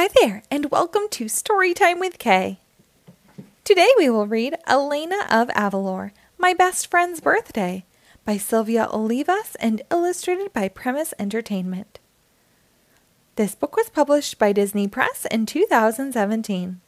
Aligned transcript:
Hi 0.00 0.08
there, 0.22 0.42
and 0.50 0.70
welcome 0.70 1.02
to 1.10 1.26
Storytime 1.26 2.00
with 2.00 2.18
K. 2.18 2.58
Today 3.64 3.90
we 3.98 4.08
will 4.08 4.26
read 4.26 4.56
Elena 4.66 5.26
of 5.30 5.48
Avalor, 5.48 6.12
My 6.38 6.54
Best 6.54 6.90
Friend's 6.90 7.20
Birthday 7.20 7.84
by 8.24 8.38
Silvia 8.38 8.88
Olivas 8.90 9.56
and 9.60 9.82
illustrated 9.90 10.54
by 10.54 10.68
Premise 10.68 11.12
Entertainment. 11.18 11.98
This 13.36 13.54
book 13.54 13.76
was 13.76 13.90
published 13.90 14.38
by 14.38 14.52
Disney 14.52 14.88
Press 14.88 15.26
in 15.30 15.44
2017. 15.44 16.80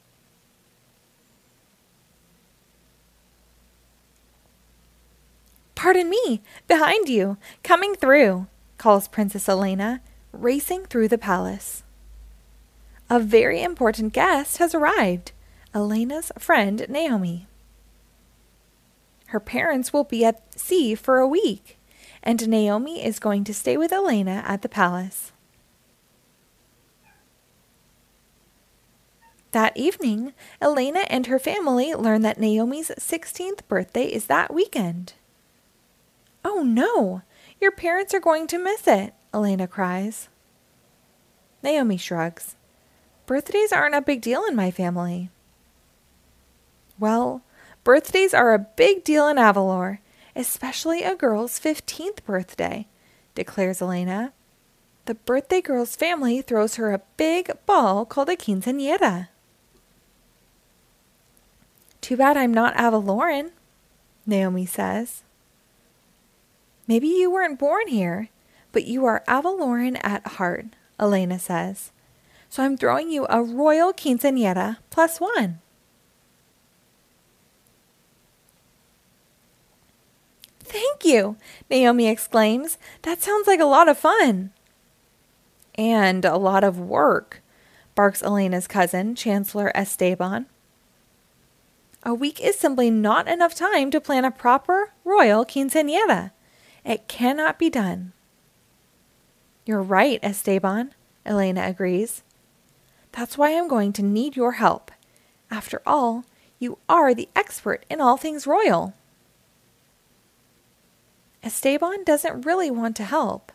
Pardon 5.74 6.08
me, 6.08 6.40
behind 6.66 7.10
you, 7.10 7.36
coming 7.62 7.94
through, 7.94 8.46
calls 8.78 9.06
Princess 9.06 9.50
Elena, 9.50 10.00
racing 10.32 10.86
through 10.86 11.08
the 11.08 11.18
palace. 11.18 11.82
A 13.12 13.20
very 13.20 13.62
important 13.62 14.14
guest 14.14 14.56
has 14.56 14.74
arrived 14.74 15.32
Elena's 15.74 16.32
friend 16.38 16.86
Naomi. 16.88 17.46
Her 19.26 19.38
parents 19.38 19.92
will 19.92 20.04
be 20.04 20.24
at 20.24 20.58
sea 20.58 20.94
for 20.94 21.18
a 21.18 21.28
week, 21.28 21.78
and 22.22 22.48
Naomi 22.48 23.04
is 23.04 23.18
going 23.18 23.44
to 23.44 23.52
stay 23.52 23.76
with 23.76 23.92
Elena 23.92 24.42
at 24.46 24.62
the 24.62 24.68
palace. 24.70 25.32
That 29.50 29.76
evening, 29.76 30.32
Elena 30.62 31.00
and 31.10 31.26
her 31.26 31.38
family 31.38 31.92
learn 31.92 32.22
that 32.22 32.40
Naomi's 32.40 32.90
16th 32.98 33.68
birthday 33.68 34.06
is 34.06 34.24
that 34.28 34.54
weekend. 34.54 35.12
Oh 36.46 36.62
no! 36.62 37.20
Your 37.60 37.72
parents 37.72 38.14
are 38.14 38.20
going 38.20 38.46
to 38.46 38.58
miss 38.58 38.88
it, 38.88 39.12
Elena 39.34 39.68
cries. 39.68 40.30
Naomi 41.62 41.98
shrugs. 41.98 42.56
Birthdays 43.26 43.72
aren't 43.72 43.94
a 43.94 44.02
big 44.02 44.20
deal 44.20 44.44
in 44.44 44.56
my 44.56 44.70
family. 44.70 45.30
Well, 46.98 47.42
birthdays 47.84 48.34
are 48.34 48.52
a 48.52 48.58
big 48.58 49.04
deal 49.04 49.28
in 49.28 49.36
Avalor, 49.36 49.98
especially 50.34 51.02
a 51.02 51.14
girl's 51.14 51.58
15th 51.58 52.24
birthday, 52.24 52.86
declares 53.34 53.80
Elena. 53.80 54.32
The 55.06 55.14
birthday 55.14 55.60
girl's 55.60 55.96
family 55.96 56.42
throws 56.42 56.76
her 56.76 56.92
a 56.92 57.02
big 57.16 57.50
ball 57.66 58.04
called 58.04 58.28
a 58.28 58.36
quinceañera. 58.36 59.28
Too 62.00 62.16
bad 62.16 62.36
I'm 62.36 62.52
not 62.52 62.74
Avaloran, 62.74 63.50
Naomi 64.26 64.66
says. 64.66 65.22
Maybe 66.86 67.08
you 67.08 67.30
weren't 67.30 67.58
born 67.58 67.88
here, 67.88 68.28
but 68.72 68.84
you 68.84 69.04
are 69.04 69.22
Avaloran 69.28 70.00
at 70.02 70.26
heart, 70.26 70.66
Elena 70.98 71.38
says. 71.38 71.92
So 72.52 72.62
I'm 72.62 72.76
throwing 72.76 73.10
you 73.10 73.26
a 73.30 73.42
royal 73.42 73.94
quinceañera 73.94 74.76
plus 74.90 75.18
one. 75.18 75.60
Thank 80.60 81.02
you, 81.02 81.38
Naomi 81.70 82.08
exclaims. 82.08 82.76
That 83.04 83.22
sounds 83.22 83.46
like 83.46 83.58
a 83.58 83.64
lot 83.64 83.88
of 83.88 83.96
fun. 83.96 84.50
And 85.76 86.26
a 86.26 86.36
lot 86.36 86.62
of 86.62 86.78
work, 86.78 87.40
barks 87.94 88.22
Elena's 88.22 88.66
cousin, 88.66 89.14
Chancellor 89.14 89.74
Esteban. 89.74 90.44
A 92.02 92.12
week 92.12 92.38
is 92.38 92.58
simply 92.58 92.90
not 92.90 93.28
enough 93.28 93.54
time 93.54 93.90
to 93.92 93.98
plan 93.98 94.26
a 94.26 94.30
proper 94.30 94.92
royal 95.06 95.46
quinceañera. 95.46 96.32
It 96.84 97.08
cannot 97.08 97.58
be 97.58 97.70
done. 97.70 98.12
You're 99.64 99.80
right, 99.80 100.20
Esteban, 100.22 100.92
Elena 101.24 101.62
agrees. 101.62 102.22
That's 103.12 103.38
why 103.38 103.56
I'm 103.56 103.68
going 103.68 103.92
to 103.94 104.02
need 104.02 104.36
your 104.36 104.52
help. 104.52 104.90
After 105.50 105.82
all, 105.86 106.24
you 106.58 106.78
are 106.88 107.14
the 107.14 107.28
expert 107.36 107.84
in 107.90 108.00
all 108.00 108.16
things 108.16 108.46
royal. 108.46 108.94
Esteban 111.42 112.04
doesn't 112.04 112.46
really 112.46 112.70
want 112.70 112.96
to 112.96 113.04
help, 113.04 113.52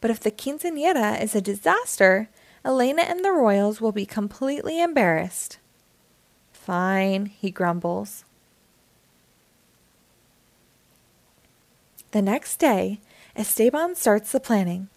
but 0.00 0.10
if 0.10 0.20
the 0.20 0.30
quinceañera 0.30 1.20
is 1.20 1.34
a 1.34 1.40
disaster, 1.40 2.28
Elena 2.64 3.02
and 3.02 3.24
the 3.24 3.32
royals 3.32 3.80
will 3.80 3.92
be 3.92 4.06
completely 4.06 4.80
embarrassed. 4.80 5.58
Fine, 6.52 7.26
he 7.26 7.50
grumbles. 7.50 8.24
The 12.12 12.22
next 12.22 12.58
day, 12.58 13.00
Esteban 13.34 13.94
starts 13.94 14.30
the 14.30 14.38
planning. 14.38 14.88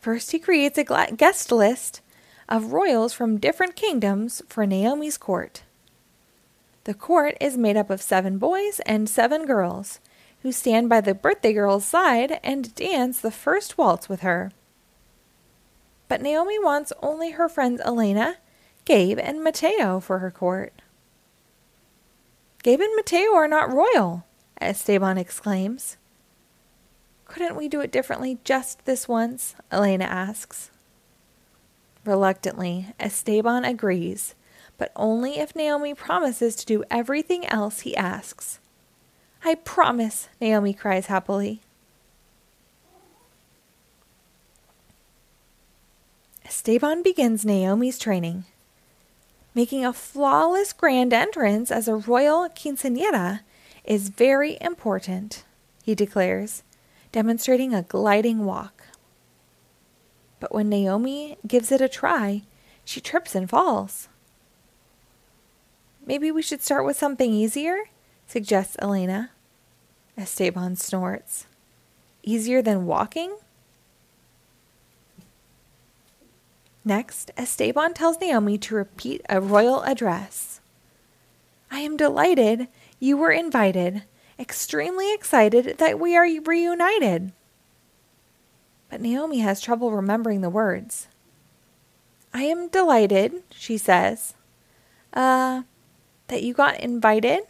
First, 0.00 0.32
he 0.32 0.38
creates 0.38 0.78
a 0.78 1.12
guest 1.14 1.52
list 1.52 2.00
of 2.50 2.72
royals 2.72 3.12
from 3.12 3.38
different 3.38 3.76
kingdoms 3.76 4.42
for 4.48 4.66
Naomi's 4.66 5.16
court. 5.16 5.62
The 6.84 6.94
court 6.94 7.36
is 7.40 7.56
made 7.56 7.76
up 7.76 7.90
of 7.90 8.02
seven 8.02 8.38
boys 8.38 8.80
and 8.80 9.08
seven 9.08 9.46
girls 9.46 10.00
who 10.42 10.50
stand 10.50 10.88
by 10.88 11.00
the 11.00 11.14
birthday 11.14 11.52
girl's 11.52 11.84
side 11.84 12.40
and 12.42 12.74
dance 12.74 13.20
the 13.20 13.30
first 13.30 13.78
waltz 13.78 14.08
with 14.08 14.20
her. 14.20 14.50
But 16.08 16.22
Naomi 16.22 16.58
wants 16.58 16.92
only 17.02 17.32
her 17.32 17.48
friends 17.48 17.80
Elena, 17.84 18.38
Gabe, 18.84 19.18
and 19.18 19.44
Mateo 19.44 20.00
for 20.00 20.18
her 20.18 20.30
court. 20.30 20.82
Gabe 22.62 22.80
and 22.80 22.96
Mateo 22.96 23.34
are 23.34 23.48
not 23.48 23.72
royal, 23.72 24.24
Esteban 24.60 25.18
exclaims. 25.18 25.96
Couldn't 27.26 27.54
we 27.54 27.68
do 27.68 27.80
it 27.80 27.92
differently 27.92 28.38
just 28.42 28.84
this 28.86 29.06
once? 29.06 29.54
Elena 29.70 30.04
asks. 30.04 30.70
Reluctantly, 32.04 32.86
Esteban 32.98 33.64
agrees, 33.64 34.34
but 34.78 34.90
only 34.96 35.38
if 35.38 35.54
Naomi 35.54 35.94
promises 35.94 36.56
to 36.56 36.66
do 36.66 36.84
everything 36.90 37.44
else 37.46 37.80
he 37.80 37.96
asks. 37.96 38.58
I 39.44 39.56
promise, 39.56 40.28
Naomi 40.40 40.72
cries 40.72 41.06
happily. 41.06 41.60
Esteban 46.44 47.02
begins 47.02 47.44
Naomi's 47.44 47.98
training. 47.98 48.44
Making 49.54 49.84
a 49.84 49.92
flawless 49.92 50.72
grand 50.72 51.12
entrance 51.12 51.70
as 51.70 51.88
a 51.88 51.96
royal 51.96 52.48
quinceañera 52.48 53.40
is 53.84 54.08
very 54.08 54.56
important, 54.60 55.44
he 55.82 55.94
declares, 55.94 56.62
demonstrating 57.12 57.74
a 57.74 57.82
gliding 57.82 58.44
walk. 58.44 58.79
But 60.40 60.52
when 60.52 60.68
Naomi 60.68 61.36
gives 61.46 61.70
it 61.70 61.80
a 61.80 61.88
try, 61.88 62.42
she 62.84 63.00
trips 63.00 63.34
and 63.34 63.48
falls. 63.48 64.08
Maybe 66.04 66.32
we 66.32 66.42
should 66.42 66.62
start 66.62 66.84
with 66.84 66.96
something 66.96 67.32
easier, 67.32 67.84
suggests 68.26 68.76
Elena. 68.80 69.30
Esteban 70.16 70.76
snorts. 70.76 71.46
Easier 72.22 72.62
than 72.62 72.86
walking? 72.86 73.36
Next, 76.84 77.30
Esteban 77.36 77.94
tells 77.94 78.18
Naomi 78.18 78.56
to 78.58 78.74
repeat 78.74 79.20
a 79.28 79.40
royal 79.40 79.82
address. 79.82 80.60
I 81.70 81.80
am 81.80 81.96
delighted 81.96 82.68
you 82.98 83.16
were 83.16 83.30
invited, 83.30 84.02
extremely 84.38 85.12
excited 85.12 85.76
that 85.78 86.00
we 86.00 86.16
are 86.16 86.26
reunited. 86.44 87.32
But 88.90 89.00
Naomi 89.00 89.38
has 89.38 89.60
trouble 89.60 89.92
remembering 89.92 90.40
the 90.40 90.50
words. 90.50 91.06
I 92.34 92.42
am 92.42 92.68
delighted, 92.68 93.42
she 93.50 93.78
says. 93.78 94.34
Uh, 95.12 95.62
that 96.26 96.42
you 96.42 96.52
got 96.52 96.80
invited? 96.80 97.40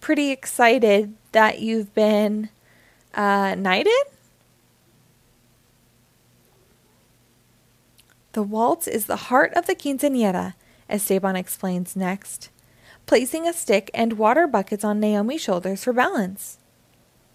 Pretty 0.00 0.30
excited 0.30 1.14
that 1.32 1.60
you've 1.60 1.94
been 1.94 2.50
uh, 3.14 3.54
knighted? 3.56 3.92
The 8.32 8.42
waltz 8.42 8.86
is 8.86 9.06
the 9.06 9.16
heart 9.16 9.52
of 9.54 9.66
the 9.66 9.74
quinceañera, 9.74 10.54
Esteban 10.88 11.34
explains 11.34 11.96
next, 11.96 12.50
placing 13.06 13.48
a 13.48 13.52
stick 13.52 13.90
and 13.92 14.12
water 14.14 14.46
buckets 14.46 14.84
on 14.84 15.00
Naomi's 15.00 15.40
shoulders 15.40 15.82
for 15.84 15.92
balance. 15.92 16.58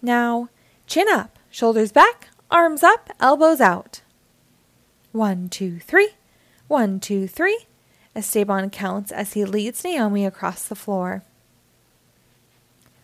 Now, 0.00 0.48
chin 0.86 1.06
up, 1.10 1.38
shoulders 1.50 1.92
back, 1.92 2.28
arms 2.54 2.84
up, 2.84 3.10
elbows 3.20 3.60
out. 3.60 4.00
One, 5.10 5.48
two, 5.48 5.80
three. 5.80 6.10
One, 6.68 7.00
two, 7.00 7.26
three. 7.26 7.66
Esteban 8.14 8.70
counts 8.70 9.10
as 9.10 9.32
he 9.32 9.44
leads 9.44 9.82
Naomi 9.82 10.24
across 10.24 10.66
the 10.66 10.76
floor. 10.76 11.24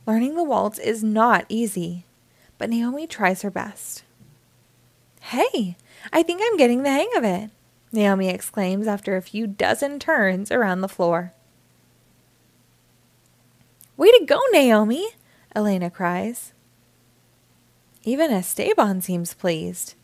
Learning 0.07 0.37
the 0.37 0.45
waltz 0.45 0.79
is 0.79 1.03
not 1.03 1.47
easy, 1.49 2.07
but 2.59 2.71
Naomi 2.71 3.09
tries 3.09 3.43
her 3.43 3.51
best. 3.51 4.05
Hey, 5.21 5.77
I 6.13 6.23
think 6.23 6.41
I'm 6.45 6.57
getting 6.57 6.85
the 6.85 6.91
hang 6.91 7.11
of 7.17 7.25
it. 7.25 7.51
Naomi 7.93 8.29
exclaims 8.29 8.87
after 8.87 9.17
a 9.17 9.23
few 9.23 9.49
dozen 9.49 9.99
turns 9.99 10.53
around 10.53 10.81
the 10.81 10.89
floor. 10.89 11.33
Way 13.97 14.13
to 14.13 14.25
go, 14.25 14.39
Naomi! 14.53 15.09
Elena 15.57 15.91
cries. 15.91 16.53
Even 18.05 18.31
Esteban 18.31 19.03
seems 19.03 19.35
pleased. 19.35 19.95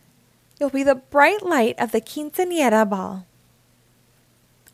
You'll 0.60 0.70
be 0.70 0.82
the 0.82 0.94
bright 0.94 1.42
light 1.42 1.78
of 1.78 1.92
the 1.92 2.00
quinceañera 2.00 2.88
ball. 2.88 3.26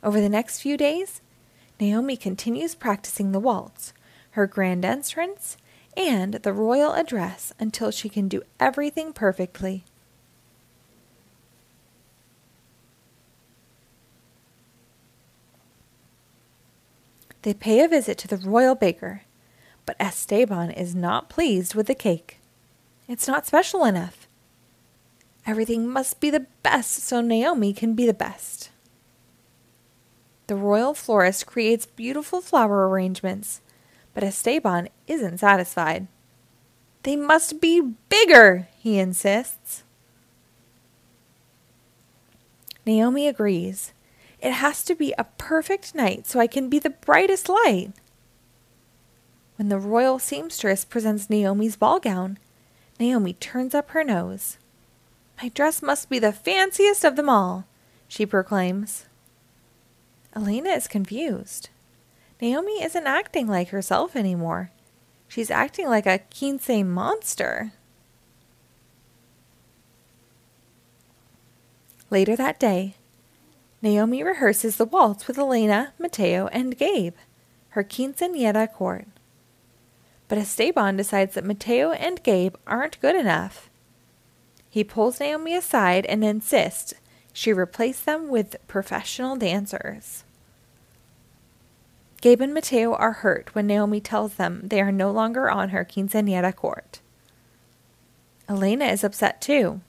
Over 0.03 0.21
the 0.21 0.29
next 0.29 0.61
few 0.61 0.77
days, 0.77 1.21
Naomi 1.81 2.17
continues 2.17 2.75
practicing 2.75 3.33
the 3.33 3.41
waltz, 3.41 3.93
her 4.33 4.47
grand 4.47 4.85
entrance, 4.85 5.57
and 5.97 6.35
the 6.35 6.53
royal 6.53 6.93
address 6.93 7.53
until 7.61 7.91
she 7.91 8.09
can 8.09 8.29
do 8.29 8.43
everything 8.59 9.13
perfectly. 9.13 9.85
They 17.43 17.55
pay 17.55 17.85
a 17.85 17.89
visit 17.89 18.19
to 18.19 18.29
the 18.29 18.37
royal 18.37 18.77
baker, 18.77 19.23
but 19.85 19.97
Esteban 19.99 20.71
is 20.71 20.95
not 20.95 21.29
pleased 21.29 21.75
with 21.75 21.89
the 21.89 21.95
cake. 21.95 22.39
It's 23.12 23.29
not 23.29 23.44
special 23.44 23.85
enough. 23.85 24.26
Everything 25.44 25.87
must 25.87 26.19
be 26.19 26.31
the 26.31 26.47
best 26.62 26.94
so 26.94 27.20
Naomi 27.20 27.75
can 27.75 27.93
be 27.93 28.06
the 28.06 28.14
best. 28.14 28.70
The 30.47 30.56
royal 30.56 30.94
florist 30.94 31.47
creates 31.47 31.85
beautiful 31.85 32.41
flower 32.41 32.88
arrangements, 32.88 33.61
but 34.14 34.25
Esteban 34.25 34.88
isn't 35.06 35.41
satisfied. 35.41 36.06
They 37.03 37.14
must 37.14 37.61
be 37.61 37.82
bigger, 38.09 38.69
he 38.79 38.99
insists. 38.99 39.82
Naomi 42.87 43.29
agrees. 43.29 43.93
It 44.41 44.53
has 44.53 44.82
to 44.85 44.94
be 44.94 45.12
a 45.19 45.25
perfect 45.37 45.94
night 45.94 46.26
so 46.26 46.41
I 46.41 46.47
can 46.47 46.70
be 46.70 46.79
the 46.79 46.88
brightest 46.88 47.50
light. 47.50 47.93
When 49.56 49.69
the 49.69 49.79
royal 49.79 50.19
seamstress 50.19 50.87
presents 50.87 51.29
Naomi's 51.29 51.76
ball 51.76 52.00
gown, 52.00 52.38
Naomi 52.99 53.33
turns 53.35 53.75
up 53.75 53.91
her 53.91 54.05
nose. 54.05 54.59
My 55.43 55.49
dress 55.49 55.83
must 55.83 56.09
be 56.09 56.19
the 56.19 56.33
fanciest 56.33 57.05
of 57.05 57.17
them 57.17 57.29
all, 57.29 57.67
she 58.09 58.27
proclaims. 58.27 59.06
Elena 60.35 60.71
is 60.71 60.87
confused. 60.89 61.69
Naomi 62.41 62.83
isn't 62.83 63.06
acting 63.06 63.47
like 63.47 63.69
herself 63.69 64.17
anymore. 64.17 64.71
She's 65.29 65.50
acting 65.50 65.89
like 65.89 66.06
a 66.06 66.19
quince 66.19 66.69
monster. 66.69 67.73
Later 72.11 72.37
that 72.37 72.61
day, 72.61 72.97
Naomi 73.81 74.23
rehearses 74.23 74.77
the 74.77 74.85
waltz 74.85 75.27
with 75.27 75.39
Elena, 75.39 75.94
Mateo, 75.99 76.47
and 76.49 76.77
Gabe, 76.77 77.15
her 77.71 77.83
quinceañera 77.83 78.71
court. 78.71 79.06
But 80.32 80.38
Esteban 80.38 80.96
decides 80.96 81.34
that 81.34 81.44
Mateo 81.44 81.90
and 81.90 82.23
Gabe 82.23 82.55
aren't 82.67 82.99
good 83.02 83.14
enough. 83.14 83.69
He 84.70 84.82
pulls 84.82 85.20
Naomi 85.20 85.55
aside 85.55 86.06
and 86.06 86.25
insists 86.25 86.94
she 87.34 87.52
replace 87.52 88.00
them 88.00 88.31
with 88.31 88.56
professional 88.67 89.37
dancers. 89.37 90.25
Gabe 92.23 92.40
and 92.40 92.55
Mateo 92.55 92.94
are 92.94 93.12
hurt 93.12 93.55
when 93.55 93.67
Naomi 93.67 94.00
tells 94.00 94.37
them 94.37 94.62
they 94.64 94.81
are 94.81 94.90
no 94.90 95.11
longer 95.11 95.50
on 95.50 95.69
her 95.69 95.84
quinceañera 95.84 96.56
court. 96.56 97.00
Elena 98.49 98.87
is 98.87 99.05
upset 99.05 99.43
too. 99.43 99.82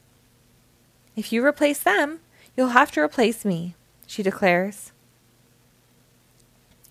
If 1.15 1.31
you 1.31 1.41
replace 1.45 1.79
them, 1.79 2.19
you'll 2.57 2.75
have 2.75 2.91
to 2.91 2.99
replace 2.99 3.45
me, 3.45 3.75
she 4.05 4.21
declares. 4.21 4.91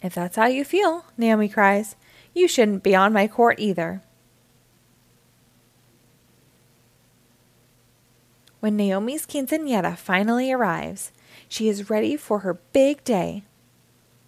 If 0.03 0.15
that's 0.15 0.37
how 0.37 0.47
you 0.47 0.65
feel, 0.65 1.05
Naomi 1.19 1.51
cries, 1.51 1.97
you 2.35 2.49
shouldn't 2.49 2.83
be 2.83 2.95
on 2.95 3.13
my 3.13 3.27
court 3.27 3.59
either. 3.59 4.03
When 8.61 8.77
Naomi's 8.77 9.27
quinceañera 9.27 9.97
finally 9.97 10.53
arrives, 10.53 11.11
she 11.49 11.69
is 11.69 11.91
ready 11.91 12.17
for 12.17 12.41
her 12.41 12.55
big 12.73 13.03
day. 13.03 13.43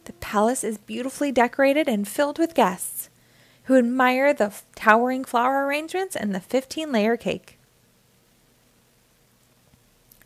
The 0.04 0.12
palace 0.14 0.64
is 0.64 0.76
beautifully 0.76 1.30
decorated 1.32 1.88
and 1.88 2.06
filled 2.06 2.38
with 2.38 2.54
guests 2.54 3.08
who 3.64 3.78
admire 3.78 4.34
the 4.34 4.52
towering 4.74 5.24
flower 5.24 5.64
arrangements 5.66 6.16
and 6.16 6.34
the 6.34 6.40
15 6.40 6.92
layer 6.92 7.16
cake. 7.16 7.58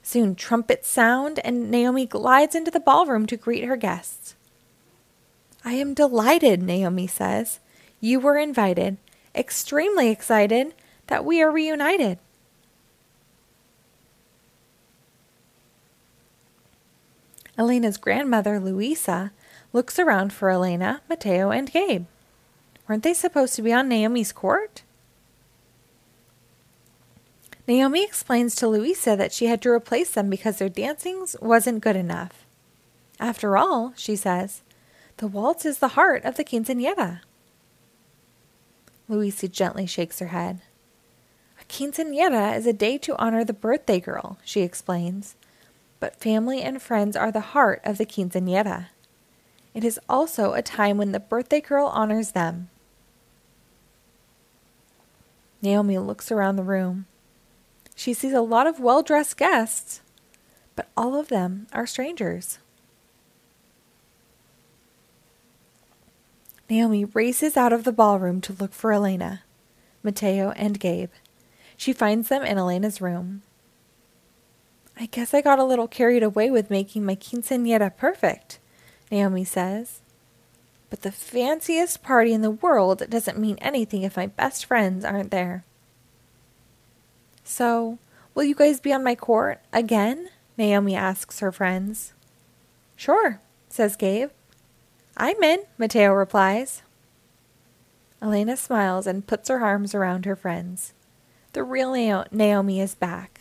Soon 0.03 0.35
trumpets 0.35 0.89
sound, 0.89 1.39
and 1.45 1.71
Naomi 1.71 2.07
glides 2.07 2.55
into 2.55 2.71
the 2.71 2.81
ballroom 2.81 3.27
to 3.27 3.37
greet 3.37 3.65
her 3.65 3.77
guests. 3.77 4.35
I 5.65 5.75
am 5.75 5.93
delighted, 5.93 6.63
Naomi 6.63 7.07
says. 7.07 7.61
You 8.01 8.21
were 8.21 8.39
invited, 8.39 8.97
extremely 9.35 10.11
excited 10.11 10.75
that 11.09 11.25
we 11.25 11.43
are 11.43 11.51
reunited. 11.51 12.19
Elena's 17.57 17.97
grandmother, 17.97 18.61
Luisa, 18.61 19.33
looks 19.73 19.99
around 19.99 20.33
for 20.33 20.49
Elena, 20.49 21.01
Mateo, 21.09 21.51
and 21.51 21.71
Gabe. 21.71 22.07
Weren't 22.87 23.03
they 23.03 23.15
supposed 23.15 23.57
to 23.57 23.63
be 23.63 23.73
on 23.73 23.89
Naomi's 23.89 24.33
court? 24.33 24.83
Naomi 27.67 28.03
explains 28.03 28.55
to 28.55 28.69
Luisa 28.69 29.15
that 29.17 29.33
she 29.33 29.47
had 29.47 29.61
to 29.63 29.71
replace 29.71 30.11
them 30.11 30.31
because 30.31 30.59
their 30.59 30.71
dancing 30.71 31.27
wasn't 31.43 31.83
good 31.83 31.97
enough. 31.97 32.47
After 33.21 33.59
all, 33.59 33.93
she 33.97 34.17
says, 34.17 34.63
the 35.19 35.27
waltz 35.27 35.67
is 35.67 35.79
the 35.79 35.89
heart 35.89 36.25
of 36.25 36.37
the 36.37 36.45
quinceañera. 36.45 37.21
Luisa 39.09 39.49
gently 39.49 39.87
shakes 39.87 40.19
her 40.19 40.29
head. 40.29 40.61
A 41.61 41.65
quinceañera 41.65 42.57
is 42.57 42.67
a 42.67 42.73
day 42.73 42.99
to 42.99 43.17
honor 43.17 43.45
the 43.45 43.53
birthday 43.53 44.01
girl, 44.01 44.39
she 44.45 44.61
explains 44.61 45.35
but 46.01 46.17
family 46.17 46.63
and 46.63 46.81
friends 46.81 47.17
are 47.17 47.33
the 47.33 47.41
heart 47.41 47.81
of 47.85 47.99
the 47.99 48.07
quinceañera. 48.07 48.87
It 49.75 49.85
is 49.85 50.01
also 50.09 50.53
a 50.53 50.63
time 50.63 50.97
when 50.97 51.13
the 51.13 51.21
birthday 51.21 51.61
girl 51.61 51.87
honors 51.89 52.33
them. 52.33 52.71
Naomi 55.61 55.99
looks 55.99 56.31
around 56.31 56.57
the 56.57 56.63
room. 56.63 57.07
She 57.95 58.15
sees 58.15 58.33
a 58.33 58.41
lot 58.41 58.67
of 58.67 58.79
well 58.79 59.03
dressed 59.03 59.37
guests, 59.37 60.01
but 60.77 60.89
all 60.97 61.19
of 61.19 61.29
them 61.29 61.67
are 61.73 61.87
strangers. 61.87 62.59
Naomi 66.69 67.05
races 67.05 67.57
out 67.57 67.73
of 67.73 67.85
the 67.85 67.93
ballroom 67.93 68.41
to 68.43 68.53
look 68.53 68.73
for 68.73 68.93
Elena, 68.93 69.43
Mateo, 70.03 70.51
and 70.51 70.79
Gabe. 70.79 71.11
She 71.77 71.93
finds 71.93 72.29
them 72.29 72.43
in 72.43 72.59
Elena's 72.59 73.01
room. 73.01 73.43
I 75.01 75.07
guess 75.07 75.33
I 75.33 75.41
got 75.41 75.59
a 75.59 75.65
little 75.65 75.89
carried 75.89 76.23
away 76.23 76.51
with 76.51 76.71
making 76.71 77.05
my 77.05 77.15
quinceañera 77.15 77.97
perfect, 77.97 78.59
Naomi 79.11 79.45
says. 79.45 80.01
But 80.91 81.03
the 81.03 81.13
fanciest 81.13 82.03
party 82.03 82.33
in 82.33 82.43
the 82.43 82.51
world 82.51 83.09
doesn't 83.09 83.39
mean 83.39 83.59
anything 83.61 84.03
if 84.03 84.17
my 84.17 84.27
best 84.27 84.67
friends 84.67 85.05
aren't 85.05 85.31
there. 85.31 85.65
So, 87.45 87.99
will 88.35 88.45
you 88.45 88.55
guys 88.55 88.81
be 88.81 88.93
on 88.93 89.05
my 89.05 89.15
court 89.15 89.61
again? 89.73 90.31
Naomi 90.57 90.97
asks 90.97 91.41
her 91.41 91.53
friends. 91.53 92.13
Sure, 92.97 93.41
says 93.69 93.97
Gabe. 93.97 94.31
I'm 95.21 95.43
in, 95.43 95.65
Mateo 95.77 96.13
replies. 96.13 96.83
Elena 98.23 98.57
smiles 98.57 99.07
and 99.07 99.27
puts 99.27 99.49
her 99.49 99.59
arms 99.61 99.93
around 99.93 100.25
her 100.25 100.37
friends. 100.37 100.95
The 101.55 101.65
real 101.65 102.25
Naomi 102.31 102.81
is 102.81 102.95
back. 102.95 103.41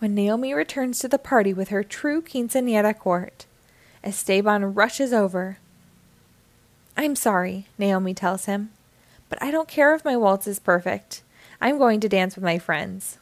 When 0.00 0.14
Naomi 0.14 0.52
returns 0.52 0.98
to 0.98 1.08
the 1.08 1.18
party 1.18 1.54
with 1.54 1.68
her 1.68 1.82
true 1.82 2.20
quinceañera 2.20 2.98
court, 2.98 3.46
Esteban 4.04 4.74
rushes 4.74 5.12
over. 5.12 5.58
I'm 6.94 7.16
sorry, 7.16 7.68
Naomi 7.78 8.12
tells 8.12 8.44
him, 8.44 8.70
but 9.30 9.40
I 9.42 9.50
don't 9.50 9.68
care 9.68 9.94
if 9.94 10.04
my 10.04 10.16
waltz 10.16 10.46
is 10.46 10.58
perfect. 10.58 11.22
I'm 11.60 11.78
going 11.78 12.00
to 12.00 12.08
dance 12.08 12.34
with 12.34 12.44
my 12.44 12.58
friends. 12.58 13.18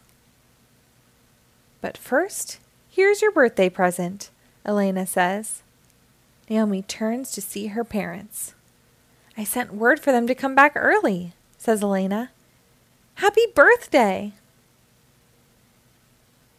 But 1.81 1.97
first, 1.97 2.59
here's 2.89 3.23
your 3.23 3.31
birthday 3.31 3.69
present, 3.69 4.31
Elena 4.65 5.07
says. 5.07 5.63
Naomi 6.49 6.83
turns 6.83 7.31
to 7.33 7.41
see 7.41 7.69
her 7.69 7.85
parents. 7.85 8.55
I 9.37 9.45
sent 9.45 9.75
word 9.75 10.01
for 10.01 10.13
them 10.13 10.27
to 10.27 10.35
come 10.35 10.55
back 10.55 10.73
early, 10.75 11.33
says 11.57 11.83
Elena. 11.83 12.31
Happy 13.15 13.47
birthday! 13.55 14.33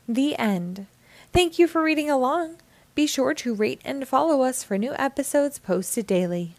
The 0.07 0.37
end. 0.37 0.87
Thank 1.31 1.59
you 1.59 1.67
for 1.67 1.81
reading 1.81 2.09
along. 2.09 2.57
Be 2.95 3.07
sure 3.07 3.33
to 3.35 3.53
rate 3.53 3.81
and 3.85 4.07
follow 4.07 4.41
us 4.41 4.63
for 4.63 4.77
new 4.77 4.93
episodes 4.97 5.59
posted 5.59 6.07
daily. 6.07 6.55